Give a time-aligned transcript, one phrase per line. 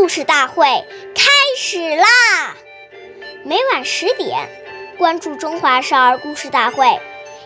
[0.00, 0.64] 故事大会
[1.14, 2.06] 开始啦！
[3.44, 4.48] 每晚十点，
[4.96, 6.86] 关注《中华少儿故事大会》，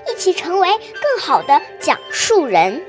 [0.08, 2.80] 一起成为更好的讲述人。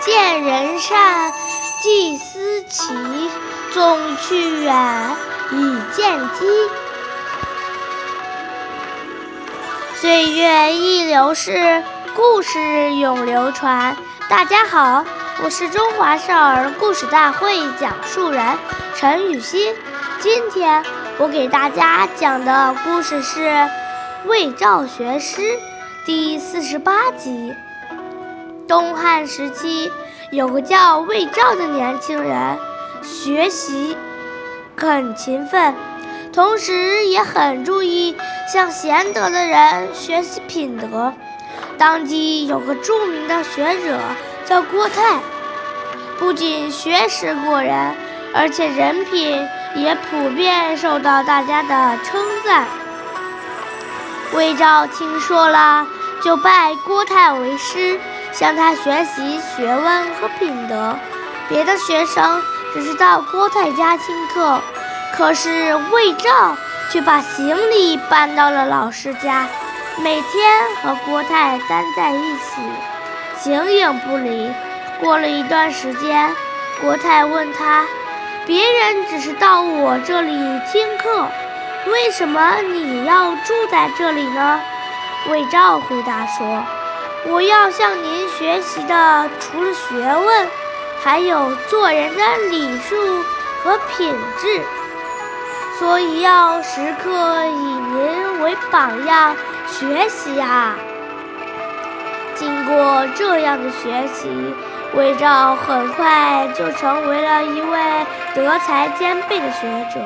[0.00, 1.32] 见人善，
[1.80, 3.30] 即思齐，
[3.72, 5.16] 纵去远，
[5.52, 6.44] 以见机。
[9.94, 11.84] 岁月易流逝，
[12.14, 13.96] 故事永流传。
[14.28, 15.04] 大家好，
[15.42, 18.40] 我是中华少儿故事大会讲述人
[18.94, 19.74] 陈雨欣。
[20.20, 20.84] 今天
[21.18, 23.40] 我给大家讲的故事是
[24.26, 25.42] 《魏赵学诗》
[26.06, 27.52] 第四十八集。
[28.68, 29.90] 东汉时期，
[30.30, 32.56] 有个叫魏赵的年轻人，
[33.02, 33.96] 学习
[34.76, 35.74] 很勤奋，
[36.32, 38.16] 同时也很注意
[38.52, 41.12] 向贤德的人学习品德。
[41.78, 43.98] 当地有个著名的学者
[44.44, 45.18] 叫郭泰，
[46.18, 47.94] 不仅学识过人，
[48.34, 52.66] 而且人品也普遍受到大家的称赞。
[54.32, 55.86] 魏赵听说了，
[56.22, 57.98] 就拜郭泰为师。
[58.32, 60.96] 向他学习学问和品德，
[61.48, 64.60] 别的学生只是到郭泰家听课，
[65.16, 66.56] 可是魏照
[66.90, 69.46] 却把行李搬到了老师家，
[70.02, 72.60] 每天和郭泰待在一起，
[73.38, 74.50] 形影不离。
[75.00, 76.34] 过了一段时间，
[76.80, 77.84] 郭泰问他
[78.46, 80.32] ：“别人只是到我这里
[80.70, 81.26] 听课，
[81.86, 84.60] 为什么你要住在这里呢？”
[85.30, 86.62] 魏照回答说。
[87.26, 90.48] 我要向您学习的，除了学问，
[91.02, 92.94] 还有做人的礼数
[93.62, 94.60] 和品质，
[95.78, 99.34] 所以要时刻以您为榜样
[99.66, 100.76] 学习啊！
[102.34, 104.28] 经过这样的学习，
[104.94, 110.00] 魏照很快就成为了一位德才兼备的学者。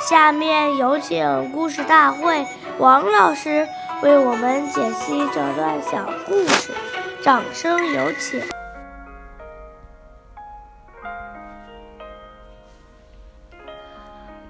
[0.00, 2.46] 下面有请故事大会
[2.78, 3.66] 王老师。
[4.02, 6.70] 为我们解析这段小故事，
[7.22, 8.42] 掌声有请。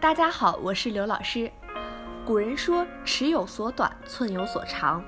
[0.00, 1.48] 大家好，我是刘老师。
[2.26, 5.00] 古人说“尺有所短，寸有所长”。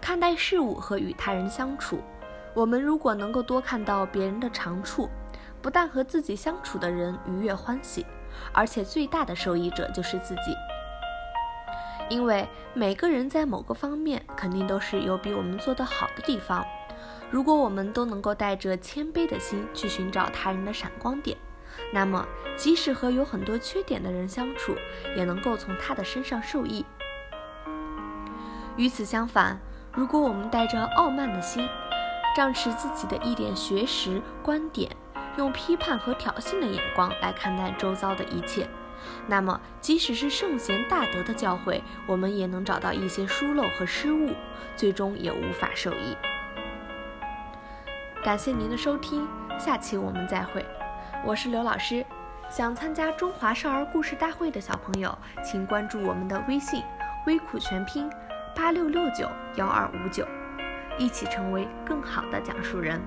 [0.00, 1.98] 看待事物和与他人相处，
[2.54, 5.10] 我们如果能够多看到别人的长处，
[5.60, 8.06] 不但和自己相处的人愉悦欢喜，
[8.52, 10.54] 而且最大的受益者就是自己。
[12.08, 16.64] 因为每个人在某个方面肯定都是有比我们做得好的地方。
[17.32, 21.36] 如果我们都能够带着谦卑的心去寻找他人的闪光点，
[21.92, 22.26] 那么
[22.56, 24.76] 即使和有很多缺点的人相处，
[25.16, 26.84] 也能够从他的身上受益。
[28.76, 29.60] 与此相反，
[29.92, 31.68] 如果我们带着傲慢的心，
[32.36, 34.90] 仗持自己的一点学识观点，
[35.36, 38.68] 用批判和挑衅的眼光来看待周遭的一切。
[39.26, 44.32] 那么，即使是圣贤大德的教诲，我们也能找到一些疏漏和失误，
[44.74, 46.16] 最终也无法受益。
[48.24, 50.64] 感谢您的收听，下期我们再会。
[51.26, 52.04] 我是刘老师，
[52.50, 56.82] 想参加中华少儿故事大会的小朋友，请关注我们的微信
[57.26, 58.10] “微苦全拼
[58.54, 59.26] 八六六九
[59.56, 60.28] 幺二五九”，
[61.00, 63.00] 一起成为更好的讲述人。